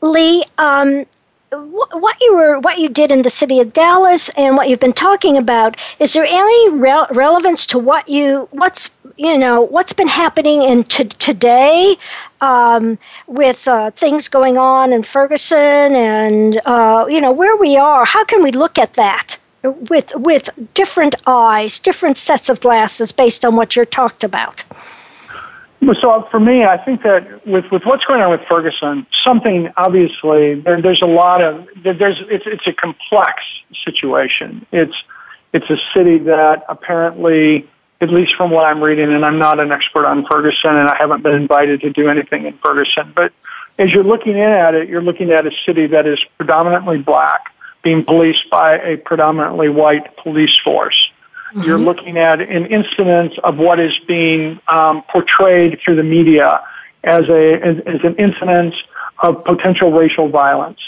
[0.00, 1.06] Lee, um,
[1.50, 4.92] what you were what you did in the city of Dallas and what you've been
[4.92, 10.08] talking about is there any re- relevance to what you what's you know what's been
[10.08, 11.96] happening in t- today
[12.42, 15.56] um, with uh, things going on in Ferguson
[15.94, 20.48] and uh, you know where we are how can we look at that with with
[20.74, 24.64] different eyes different sets of glasses based on what you're talked about
[25.94, 29.70] so uh, for me, I think that with, with what's going on with Ferguson, something
[29.76, 33.44] obviously there, there's a lot of there's it's it's a complex
[33.84, 34.66] situation.
[34.72, 34.94] It's
[35.52, 37.68] it's a city that apparently,
[38.00, 40.96] at least from what I'm reading, and I'm not an expert on Ferguson, and I
[40.96, 43.32] haven't been invited to do anything in Ferguson, but
[43.78, 47.54] as you're looking in at it, you're looking at a city that is predominantly black,
[47.82, 51.10] being policed by a predominantly white police force.
[51.52, 51.62] Mm-hmm.
[51.62, 56.60] You're looking at an incident of what is being um, portrayed through the media
[57.04, 58.74] as a as, as an incident
[59.22, 60.80] of potential racial violence.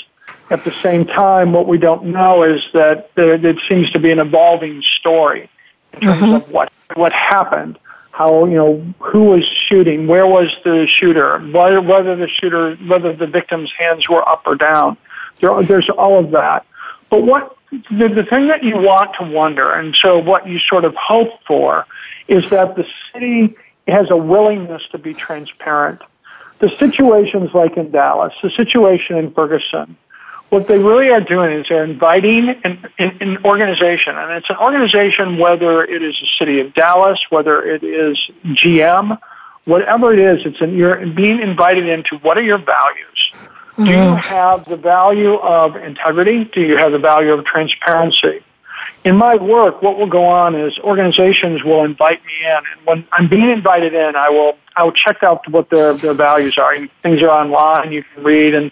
[0.50, 4.11] At the same time, what we don't know is that there, there seems to be
[4.11, 5.48] an evolving story
[5.94, 6.35] in terms mm-hmm.
[6.35, 7.79] of what what happened,
[8.11, 13.14] how you know who was shooting, where was the shooter, whether, whether the shooter, whether
[13.14, 14.96] the victim's hands were up or down.
[15.40, 16.66] There, there's all of that.
[17.11, 20.85] But what the, the thing that you want to wonder, and so what you sort
[20.85, 21.87] of hope for,
[22.29, 26.01] is that the city has a willingness to be transparent.
[26.61, 29.96] The situations like in Dallas, the situation in Ferguson,
[30.51, 34.57] what they really are doing is they're inviting an, an, an, organization, and it's an
[34.57, 39.18] organization whether it is the city of Dallas, whether it is GM,
[39.64, 43.33] whatever it is, it's an, you're being invited into what are your values?
[43.85, 44.16] Do you mm-hmm.
[44.16, 46.44] have the value of integrity?
[46.44, 48.42] Do you have the value of transparency?
[49.04, 53.07] in my work, what will go on is organizations will invite me in, and when
[53.13, 56.77] I'm being invited in, I will I will check out what their their values are.
[57.02, 58.71] Things are online, you can read, and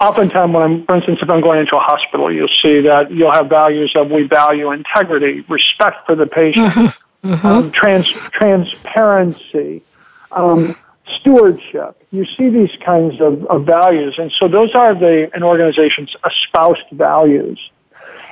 [0.00, 3.32] oftentimes when I'm, for instance, if I'm going into a hospital, you'll see that you'll
[3.32, 7.32] have values of we value integrity, respect for the patient, mm-hmm.
[7.32, 7.46] mm-hmm.
[7.46, 9.82] Um, trans transparency.
[10.30, 10.76] Um,
[11.20, 12.02] stewardship.
[12.10, 16.88] You see these kinds of, of values, and so those are the an organization's espoused
[16.92, 17.58] values.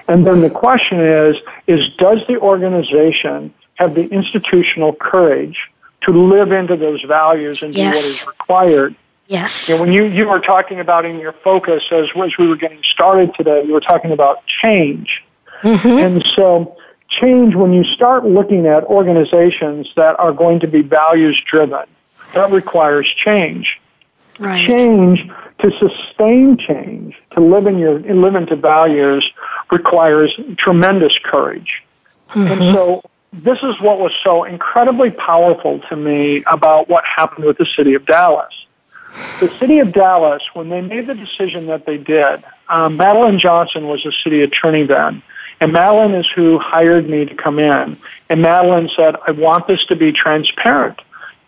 [0.09, 5.59] And then the question is, is does the organization have the institutional courage
[6.03, 7.95] to live into those values and yes.
[7.95, 8.95] do what is required?
[9.29, 9.69] Yes.
[9.69, 12.57] You know, when you, you were talking about in your focus as, as we were
[12.57, 15.23] getting started today, you were talking about change.
[15.63, 15.89] Mm-hmm.
[15.89, 16.77] And so
[17.09, 21.87] change, when you start looking at organizations that are going to be values driven,
[22.35, 23.81] that requires change.
[24.39, 24.69] Right.
[24.69, 25.31] Change
[25.61, 29.29] to sustain change, to live in your live into values,
[29.71, 31.83] requires tremendous courage.
[32.31, 32.51] Mm-hmm.
[32.51, 33.03] And so
[33.33, 37.95] this is what was so incredibly powerful to me about what happened with the city
[37.95, 38.53] of Dallas.
[39.41, 43.87] The city of Dallas, when they made the decision that they did, um, Madeline Johnson
[43.87, 45.23] was the city attorney then.
[45.61, 47.97] And Madeline is who hired me to come in.
[48.29, 50.99] And Madeline said, I want this to be transparent.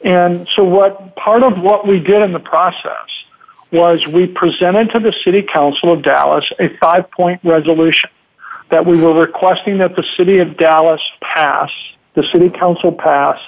[0.04, 3.08] And so what part of what we did in the process
[3.72, 8.10] was we presented to the City Council of Dallas a five point resolution
[8.68, 11.70] that we were requesting that the City of Dallas pass,
[12.14, 13.40] the City Council pass,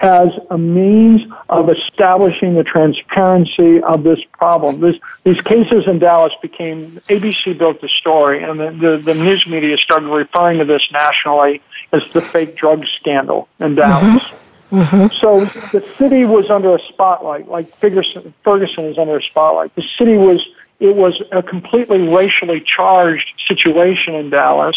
[0.00, 4.80] as a means of establishing the transparency of this problem.
[4.80, 9.46] This, these cases in Dallas became, ABC built the story, and the, the, the, news
[9.46, 14.22] media started referring to this nationally as the fake drug scandal in Dallas.
[14.22, 14.43] Mm-hmm.
[14.70, 15.14] Mm-hmm.
[15.20, 19.74] So the city was under a spotlight, like Ferguson, Ferguson is under a spotlight.
[19.74, 20.46] The city was,
[20.80, 24.76] it was a completely racially charged situation in Dallas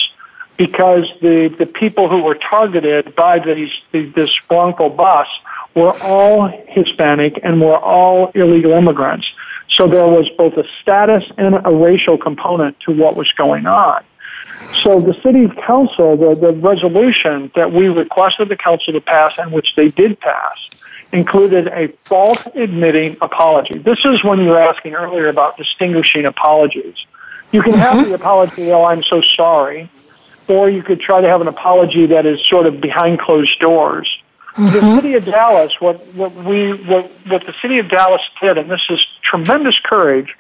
[0.58, 5.28] because the, the people who were targeted by these, the, this wrongful bus
[5.76, 9.28] were all Hispanic and were all illegal immigrants.
[9.70, 14.04] So there was both a status and a racial component to what was going on.
[14.84, 19.52] So the city council, the, the resolution that we requested the council to pass and
[19.52, 20.58] which they did pass,
[21.12, 23.80] included a fault admitting apology.
[23.80, 26.96] This is when you were asking earlier about distinguishing apologies.
[27.52, 28.10] You can have mm-hmm.
[28.10, 29.90] the apology, oh, I'm so sorry,
[30.48, 34.18] or you could try to have an apology that is sort of behind closed doors.
[34.56, 34.74] Mm-hmm.
[34.74, 38.70] The city of Dallas, what, what we, what, what the city of Dallas did, and
[38.70, 40.36] this is tremendous courage,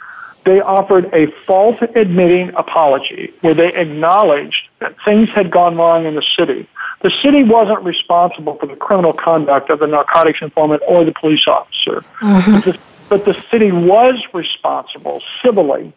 [0.47, 6.15] they offered a fault admitting apology where they acknowledged that things had gone wrong in
[6.15, 6.67] the city.
[7.01, 11.47] The city wasn't responsible for the criminal conduct of the narcotics informant or the police
[11.47, 12.01] officer.
[12.21, 12.53] Mm-hmm.
[12.53, 12.79] But, the,
[13.09, 15.91] but, the, city was responsible civilly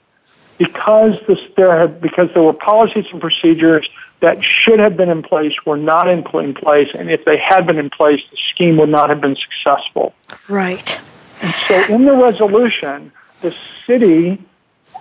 [0.59, 3.89] because this, there had, because there were policies and procedures
[4.19, 7.67] that should have been in place were not in, in place, and if they had
[7.67, 10.13] been in place, the scheme would not have been successful.
[10.49, 11.01] Right.
[11.41, 13.55] And so in the resolution, the
[13.87, 14.39] city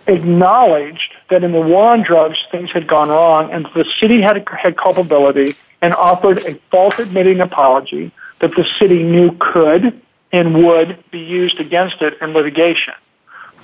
[0.07, 4.47] acknowledged that in the war on drugs things had gone wrong and the city had,
[4.49, 11.03] had culpability and offered a false admitting apology that the city knew could and would
[11.11, 12.93] be used against it in litigation.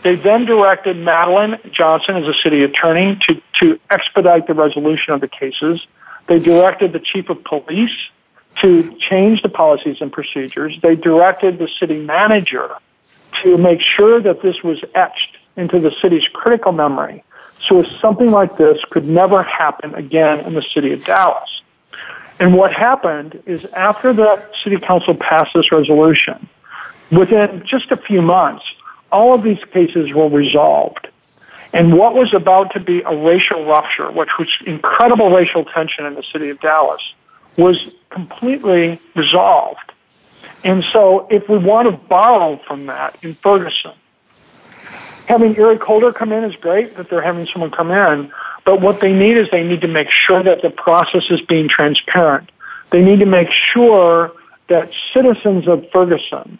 [0.04, 5.22] They then directed Madeline Johnson as a city attorney to, to expedite the resolution of
[5.22, 5.86] the cases.
[6.28, 7.98] They directed the chief of police
[8.62, 10.80] to change the policies and procedures.
[10.82, 12.76] They directed the city manager
[13.44, 17.24] to make sure that this was etched into the city's critical memory
[17.68, 21.62] so something like this could never happen again in the city of Dallas.
[22.40, 26.48] And what happened is after the city council passed this resolution,
[27.12, 28.66] within just a few months,
[29.12, 31.08] all of these cases were resolved.
[31.74, 36.16] And what was about to be a racial rupture, which was incredible racial tension in
[36.16, 37.02] the city of Dallas,
[37.58, 39.92] was completely resolved.
[40.66, 43.94] And so if we want to borrow from that in Ferguson,
[45.28, 48.32] having Eric Holder come in is great that they're having someone come in,
[48.66, 51.70] but what they need is they need to make sure that the process is being
[51.70, 52.52] transparent.
[52.90, 54.32] They need to make sure
[54.68, 56.58] that citizens of Ferguson,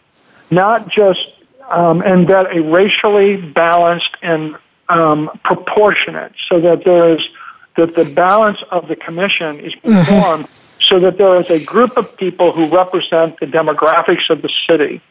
[0.52, 1.28] not just,
[1.68, 4.56] um, and that a racially balanced and
[4.88, 7.28] um, proportionate, so that there is
[7.76, 9.98] that the balance of the commission is mm-hmm.
[9.98, 14.42] performed mm-hmm so that there is a group of people who represent the demographics of
[14.42, 15.02] the city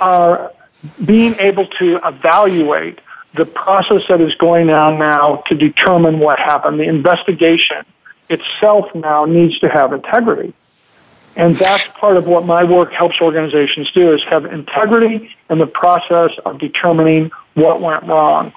[0.00, 0.52] are
[1.04, 2.98] being able to evaluate
[3.34, 6.80] the process that is going on now to determine what happened.
[6.80, 7.84] The investigation
[8.28, 10.52] itself now needs to have integrity.
[11.36, 15.66] And that's part of what my work helps organizations do is have integrity in the
[15.66, 18.52] process of determining what went wrong.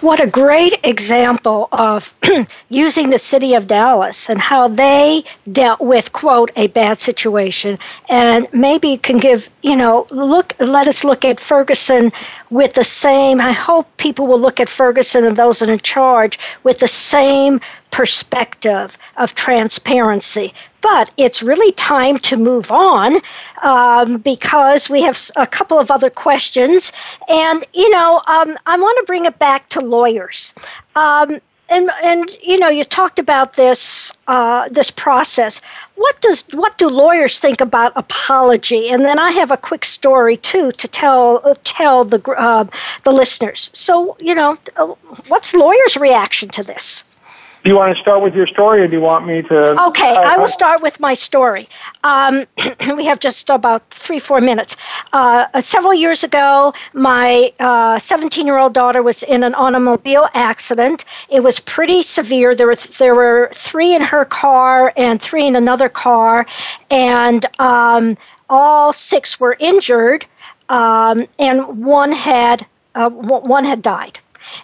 [0.00, 2.14] What a great example of
[2.68, 7.78] using the city of Dallas and how they dealt with, quote, a bad situation.
[8.08, 12.12] And maybe can give, you know, look, let us look at Ferguson
[12.50, 16.78] with the same, I hope people will look at Ferguson and those in charge with
[16.78, 17.60] the same
[17.98, 20.54] perspective of transparency.
[20.82, 23.16] But it's really time to move on
[23.64, 26.92] um, because we have a couple of other questions.
[27.28, 30.54] And, you know, um, I want to bring it back to lawyers.
[30.94, 35.60] Um, and and you know you talked about this uh, this process.
[35.96, 38.88] What does what do lawyers think about apology?
[38.88, 42.64] And then I have a quick story too to tell uh, tell the uh,
[43.04, 43.68] the listeners.
[43.74, 44.94] So you know, uh,
[45.26, 47.04] what's lawyers' reaction to this?
[47.64, 49.86] Do you want to start with your story, or do you want me to?
[49.88, 51.68] Okay, I will start with my story.
[52.04, 52.46] Um,
[52.96, 54.76] we have just about three, four minutes.
[55.12, 60.28] Uh, uh several years ago, my 17 uh, year old daughter was in an automobile
[60.34, 61.04] accident.
[61.30, 62.54] It was pretty severe.
[62.54, 66.46] There were, there were three in her car and three in another car,
[66.90, 68.16] and um,
[68.48, 70.24] all six were injured,
[70.68, 74.20] um, and one had, uh, one had died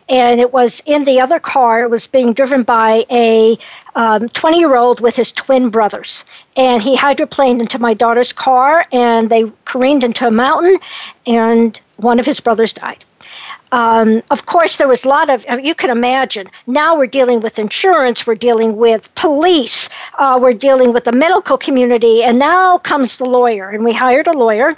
[0.09, 1.83] and it was in the other car.
[1.83, 3.57] It was being driven by a
[3.95, 6.25] 20 um, year old with his twin brothers.
[6.57, 10.79] And he hydroplaned into my daughter's car, and they careened into a mountain,
[11.27, 13.05] and one of his brothers died.
[13.73, 17.59] Um, of course, there was a lot of, you can imagine, now we're dealing with
[17.59, 19.89] insurance, we're dealing with police,
[20.19, 23.71] uh, we're dealing with the medical community, and now comes the lawyer.
[23.71, 24.71] And we hired a lawyer,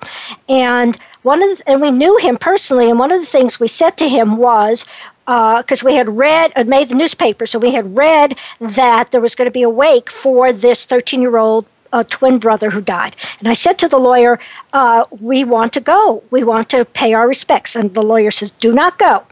[0.48, 3.68] and one of the, and we knew him personally, and one of the things we
[3.68, 4.86] said to him was,
[5.26, 9.34] because uh, we had read, made the newspaper, so we had read that there was
[9.34, 11.66] going to be a wake for this 13 year old
[11.96, 13.16] a twin brother who died.
[13.38, 14.38] And I said to the lawyer,
[14.72, 16.22] uh, We want to go.
[16.30, 17.74] We want to pay our respects.
[17.74, 19.24] And the lawyer says, Do not go.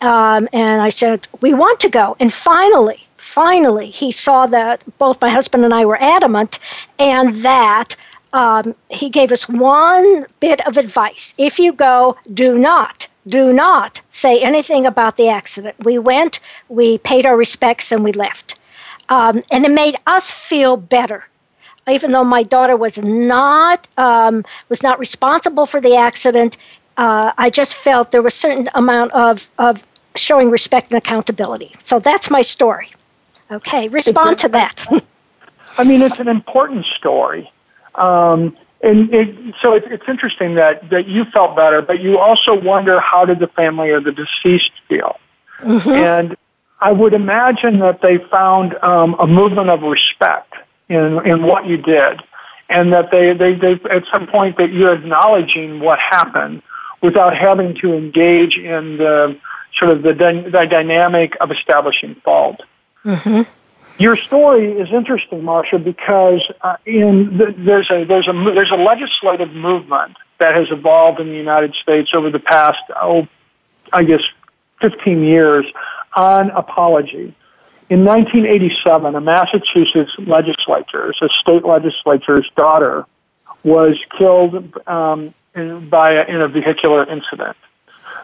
[0.00, 2.16] Um, and I said, We want to go.
[2.20, 6.58] And finally, finally, he saw that both my husband and I were adamant
[6.98, 7.96] and that
[8.34, 11.34] um, he gave us one bit of advice.
[11.38, 15.76] If you go, do not, do not say anything about the accident.
[15.84, 18.58] We went, we paid our respects, and we left.
[19.08, 21.24] Um, and it made us feel better
[21.88, 26.56] even though my daughter was not um, was not responsible for the accident,
[26.96, 29.82] uh, I just felt there was a certain amount of, of
[30.16, 31.74] showing respect and accountability.
[31.84, 32.92] So that's my story.
[33.50, 34.86] Okay, respond to that.
[35.76, 37.50] I mean, it's an important story.
[37.94, 42.58] Um, and it, so it, it's interesting that, that you felt better, but you also
[42.58, 45.18] wonder how did the family of the deceased feel?
[45.60, 45.90] Mm-hmm.
[45.90, 46.36] And
[46.80, 50.54] I would imagine that they found um, a movement of respect
[50.88, 52.20] in, in what you did.
[52.68, 56.62] And that they, they, they, at some point that you're acknowledging what happened
[57.02, 59.38] without having to engage in the
[59.78, 62.62] sort of the, the dynamic of establishing fault.
[63.04, 63.42] Mm-hmm.
[63.98, 68.76] Your story is interesting, Marcia, because uh, in the, there's a there's a there's a
[68.76, 73.28] legislative movement that has evolved in the United States over the past oh,
[73.92, 74.22] I guess,
[74.80, 75.66] 15 years
[76.16, 77.34] on apology.
[77.90, 83.04] In 1987, a Massachusetts legislature, a state legislature's daughter,
[83.62, 87.56] was killed um, in, by a, in a vehicular incident.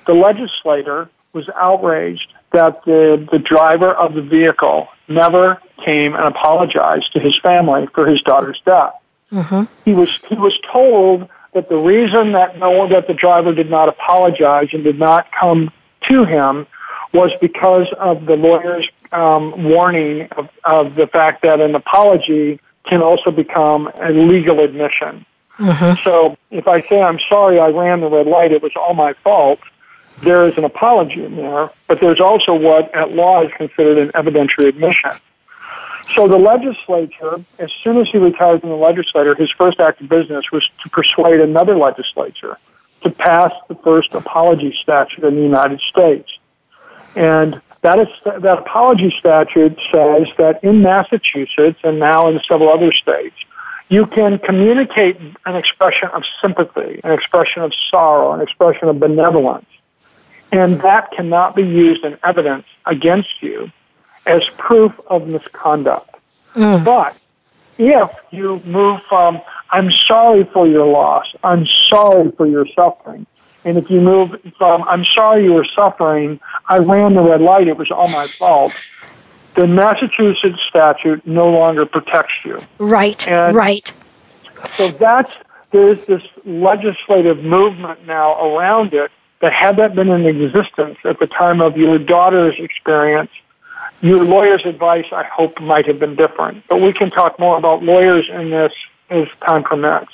[0.06, 7.12] The legislator was outraged that the, the driver of the vehicle never came and apologized
[7.12, 8.94] to his family for his daughter's death.
[9.30, 9.72] Mm-hmm.
[9.84, 13.88] He was he was told that the reason that no that the driver did not
[13.88, 15.70] apologize and did not come
[16.08, 16.66] to him
[17.12, 23.02] was because of the lawyer's um, warning of, of the fact that an apology can
[23.02, 25.24] also become a legal admission.
[25.58, 26.02] Mm-hmm.
[26.04, 29.12] So if I say, I'm sorry I ran the red light, it was all my
[29.14, 29.60] fault,
[30.22, 34.08] there is an apology in there, but there's also what at law is considered an
[34.10, 35.12] evidentiary admission.
[36.14, 40.08] So the legislature, as soon as he retired from the legislature, his first act of
[40.08, 42.58] business was to persuade another legislature
[43.02, 46.30] to pass the first apology statute in the United States.
[47.14, 52.92] And that, is, that apology statute says that in Massachusetts and now in several other
[52.92, 53.36] states,
[53.88, 59.66] you can communicate an expression of sympathy, an expression of sorrow, an expression of benevolence.
[60.52, 63.70] And that cannot be used in evidence against you
[64.26, 66.14] as proof of misconduct.
[66.54, 66.84] Mm.
[66.84, 67.16] But
[67.78, 73.26] if you move from, I'm sorry for your loss, I'm sorry for your suffering,
[73.64, 77.68] and if you move from, I'm sorry you were suffering, I ran the red light,
[77.68, 78.72] it was all my fault,
[79.54, 82.60] the Massachusetts statute no longer protects you.
[82.78, 83.92] Right, and right.
[84.76, 85.36] So that's,
[85.72, 91.26] there's this legislative movement now around it that had that been in existence at the
[91.26, 93.30] time of your daughter's experience,
[94.00, 96.64] your lawyer's advice, I hope, might have been different.
[96.68, 98.72] But we can talk more about lawyers in this
[99.08, 100.12] as time permits.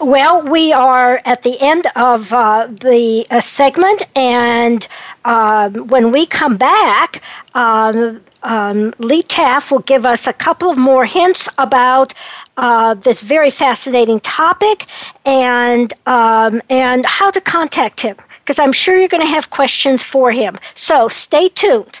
[0.00, 4.86] Well, we are at the end of uh, the uh, segment, and
[5.24, 7.22] uh, when we come back,
[7.54, 12.12] um, um, Lee Taft will give us a couple of more hints about
[12.56, 14.86] uh, this very fascinating topic
[15.24, 20.02] and um, and how to contact him because I'm sure you're going to have questions
[20.02, 20.58] for him.
[20.74, 22.00] So stay tuned.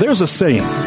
[0.00, 0.62] There's a saying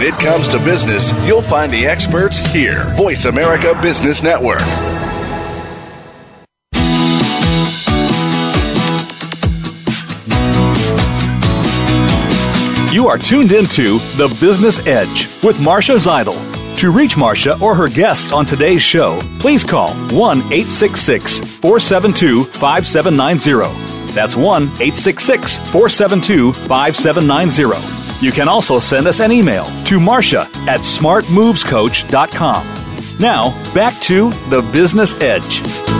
[0.00, 2.84] When it comes to business, you'll find the experts here.
[2.96, 4.62] Voice America Business Network.
[12.90, 16.38] You are tuned into The Business Edge with Marcia Zidle.
[16.76, 24.14] To reach Marcia or her guests on today's show, please call 1 866 472 5790.
[24.14, 30.80] That's 1 866 472 5790 you can also send us an email to Marcia at
[30.80, 32.66] smartmovescoach.com.
[33.18, 35.99] Now, back to the Business Edge.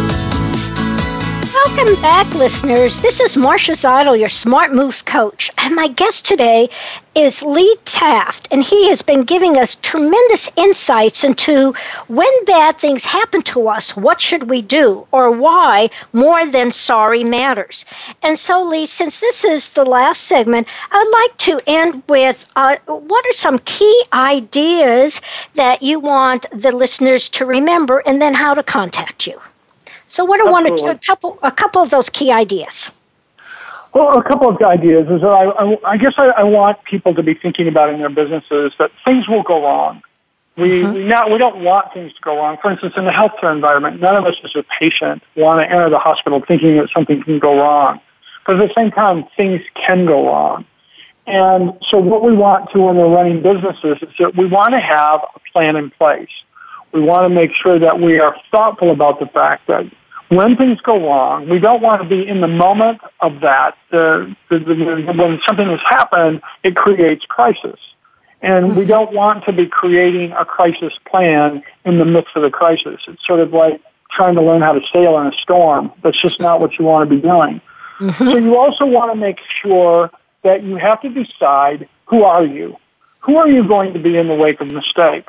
[1.66, 3.02] Welcome back, listeners.
[3.02, 6.70] This is Marcia Zidle, your Smart Moves coach, and my guest today
[7.14, 11.74] is Lee Taft, and he has been giving us tremendous insights into
[12.08, 17.24] when bad things happen to us, what should we do, or why more than sorry
[17.24, 17.84] matters.
[18.22, 22.76] And so, Lee, since this is the last segment, I'd like to end with uh,
[22.86, 25.20] what are some key ideas
[25.54, 29.38] that you want the listeners to remember, and then how to contact you.
[30.10, 32.90] So, what are one or two, a couple, a couple of those key ideas?
[33.94, 37.14] Well, a couple of ideas is that I, I, I guess I, I, want people
[37.14, 40.02] to be thinking about in their businesses that things will go wrong.
[40.56, 41.08] We, mm-hmm.
[41.08, 42.58] not, we don't want things to go wrong.
[42.60, 45.88] For instance, in the healthcare environment, none of us as a patient want to enter
[45.90, 48.00] the hospital thinking that something can go wrong.
[48.46, 50.64] But at the same time, things can go wrong.
[51.26, 54.80] And so what we want to when we're running businesses is that we want to
[54.80, 56.30] have a plan in place.
[56.92, 59.90] We want to make sure that we are thoughtful about the fact that
[60.30, 63.76] when things go wrong, we don't want to be in the moment of that.
[63.90, 67.78] The, the, the, when something has happened, it creates crisis.
[68.40, 68.90] And we mm-hmm.
[68.90, 73.00] don't want to be creating a crisis plan in the midst of the crisis.
[73.08, 75.92] It's sort of like trying to learn how to sail in a storm.
[76.02, 77.60] That's just not what you want to be doing.
[77.98, 78.30] Mm-hmm.
[78.30, 80.10] So you also want to make sure
[80.42, 82.76] that you have to decide who are you?
[83.20, 85.28] Who are you going to be in the wake of mistake?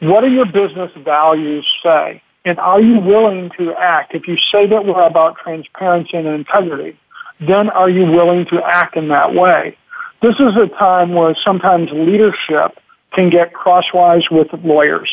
[0.00, 2.22] What do your business values say?
[2.46, 4.14] And are you willing to act?
[4.14, 6.96] If you say that we're about transparency and integrity,
[7.40, 9.76] then are you willing to act in that way?
[10.22, 12.78] This is a time where sometimes leadership
[13.12, 15.10] can get crosswise with lawyers.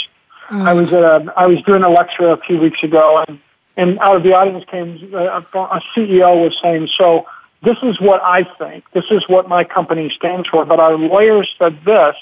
[0.50, 0.68] Mm.
[0.68, 3.40] I was at a, I was doing a lecture a few weeks ago, and,
[3.78, 7.26] and out of the audience came a, a CEO was saying, "So
[7.64, 8.84] this is what I think.
[8.94, 10.66] This is what my company stands for.
[10.66, 12.16] But our lawyers said this,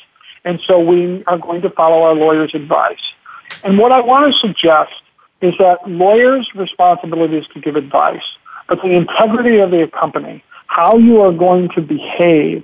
[0.46, 3.02] and so we are going to follow our lawyers' advice."
[3.64, 4.94] And what I want to suggest
[5.42, 8.24] is that lawyers' responsibility is to give advice,
[8.68, 12.64] but the integrity of the company, how you are going to behave,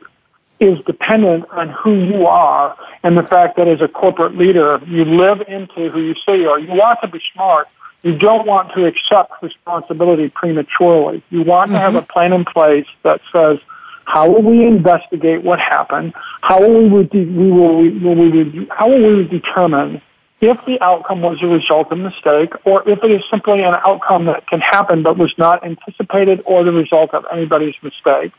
[0.59, 5.05] is dependent on who you are and the fact that as a corporate leader, you
[5.05, 6.59] live into who you say you are.
[6.59, 7.67] You want to be smart.
[8.03, 11.23] You don't want to accept responsibility prematurely.
[11.29, 11.75] You want mm-hmm.
[11.75, 11.97] to have mm-hmm.
[11.97, 13.59] a plan in place that says,
[14.05, 16.13] how will we investigate what happened?
[16.41, 20.01] How will we, de- we will, we, will we, how will we determine
[20.39, 24.25] if the outcome was a result of mistake or if it is simply an outcome
[24.25, 28.31] that can happen but was not anticipated or the result of anybody's mistake?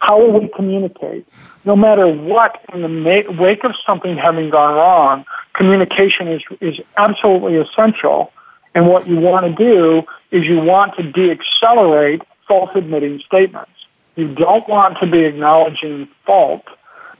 [0.00, 1.26] How will we communicate?
[1.64, 5.24] No matter what, in the wake of something having gone wrong,
[5.54, 8.32] communication is, is absolutely essential.
[8.74, 13.70] And what you want to do is you want to de-accelerate false admitting statements.
[14.16, 16.64] You don't want to be acknowledging fault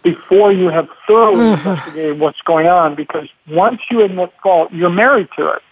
[0.05, 1.69] before you have thoroughly mm-hmm.
[1.69, 5.63] investigated what's going on because once you admit fault, you're married to it.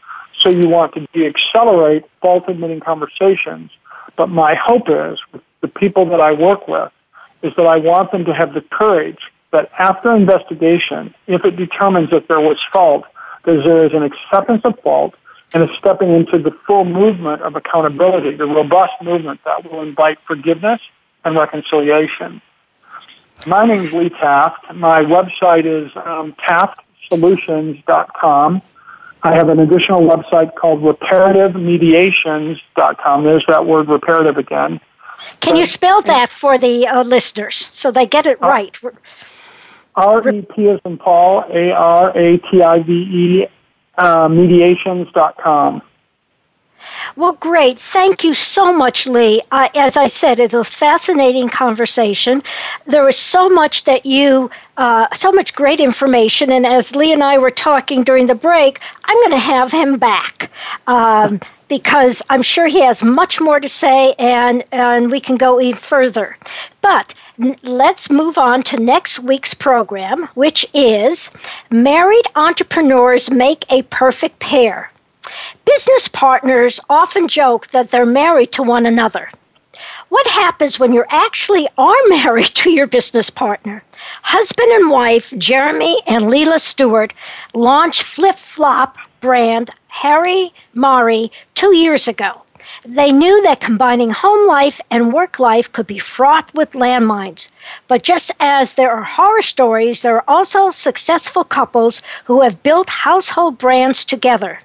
[0.40, 3.70] So you want to de-accelerate fault admitting conversations.
[4.16, 6.90] But my hope is, with the people that I work with,
[7.42, 9.20] is that I want them to have the courage
[9.52, 13.04] that after investigation, if it determines that there was fault,
[13.44, 15.14] that there is an acceptance of fault
[15.52, 20.18] and a stepping into the full movement of accountability, the robust movement that will invite
[20.26, 20.80] forgiveness
[21.24, 22.40] and reconciliation.
[23.46, 24.72] My name is Lee Taft.
[24.74, 28.62] My website is um, taftsolutions.com.
[29.24, 33.24] I have an additional website called reparativemediations.com.
[33.24, 34.80] There's that word reparative again.
[35.40, 38.76] Can you spell that for the uh, listeners so they get it uh, right?
[39.94, 43.46] R E P as in Paul, A R A T I V E,
[43.98, 45.82] uh, mediations.com.
[47.16, 47.78] Well, great.
[47.78, 49.42] Thank you so much, Lee.
[49.50, 52.42] As I said, it was a fascinating conversation.
[52.86, 56.50] There was so much that you, uh, so much great information.
[56.52, 59.98] And as Lee and I were talking during the break, I'm going to have him
[59.98, 60.50] back.
[60.86, 65.58] Um, because I'm sure he has much more to say and, and we can go
[65.58, 66.36] even further.
[66.82, 67.14] But
[67.62, 71.30] let's move on to next week's program, which is
[71.70, 74.91] Married Entrepreneurs Make a Perfect Pair.
[75.64, 79.30] Business partners often joke that they're married to one another.
[80.10, 83.82] What happens when you actually are married to your business partner?
[84.22, 87.14] Husband and wife Jeremy and Leela Stewart
[87.54, 92.42] launched Flip Flop brand Hari Mari two years ago.
[92.84, 97.48] They knew that combining home life and work life could be fraught with landmines.
[97.88, 102.88] But just as there are horror stories, there are also successful couples who have built
[102.88, 104.60] household brands together.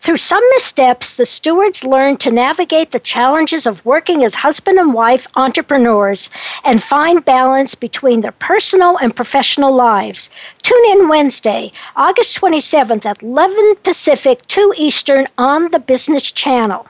[0.00, 4.94] Through some missteps, the Stewarts learned to navigate the challenges of working as husband and
[4.94, 6.30] wife entrepreneurs
[6.64, 10.30] and find balance between their personal and professional lives.
[10.62, 16.86] Tune in Wednesday, August 27th at 11 Pacific, 2 Eastern on the Business Channel.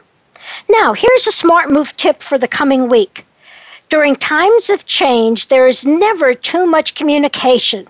[0.68, 3.26] Now, here's a smart move tip for the coming week.
[3.88, 7.88] During times of change, there is never too much communication.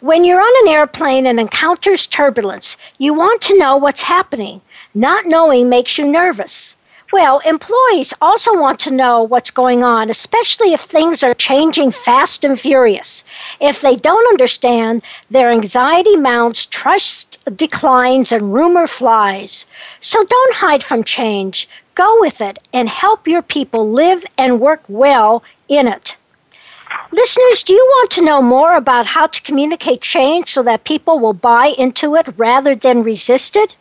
[0.00, 4.60] When you're on an airplane and encounters turbulence, you want to know what's happening.
[4.92, 6.74] Not knowing makes you nervous.
[7.12, 12.44] Well, employees also want to know what's going on, especially if things are changing fast
[12.44, 13.22] and furious.
[13.60, 19.64] If they don't understand, their anxiety mounts, trust declines, and rumor flies.
[20.00, 21.68] So don't hide from change.
[21.94, 26.16] Go with it and help your people live and work well in it.
[27.14, 31.20] Listeners, do you want to know more about how to communicate change so that people
[31.20, 33.76] will buy into it rather than resist it?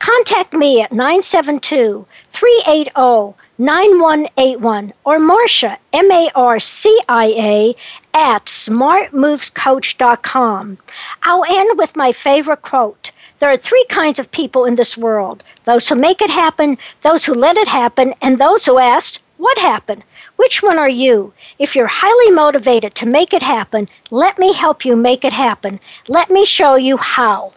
[0.00, 7.76] Contact me at 972 380 9181 or Marcia, M A R C I A,
[8.14, 10.78] at smartmovescoach.com.
[11.22, 13.12] I'll end with my favorite quote.
[13.38, 17.24] There are three kinds of people in this world those who make it happen, those
[17.24, 20.04] who let it happen, and those who ask, What happened?
[20.36, 21.32] Which one are you?
[21.58, 25.80] If you're highly motivated to make it happen, let me help you make it happen.
[26.06, 27.52] Let me show you how.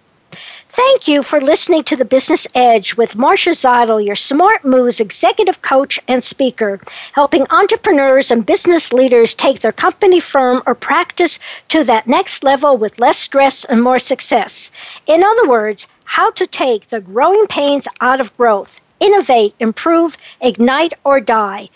[0.70, 5.62] Thank you for listening to The Business Edge with Marcia Zidle, your Smart Moves executive
[5.62, 6.80] coach and speaker,
[7.14, 12.78] helping entrepreneurs and business leaders take their company, firm, or practice to that next level
[12.78, 14.72] with less stress and more success.
[15.06, 20.94] In other words, how to take the growing pains out of growth, innovate, improve, ignite,
[21.04, 21.70] or die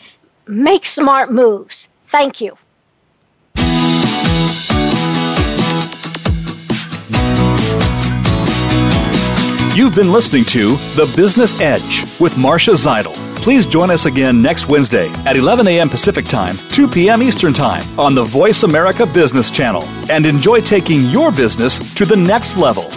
[0.50, 1.88] make smart moves.
[2.08, 2.58] Thank you.
[9.76, 13.14] You've been listening to The Business Edge with Marcia Zidle.
[13.38, 15.88] Please join us again next Wednesday at 11 a.m.
[15.88, 17.24] Pacific Time, 2 p.m.
[17.24, 22.18] Eastern Time on the Voice America Business Channel and enjoy taking your business to the
[22.18, 22.90] next level.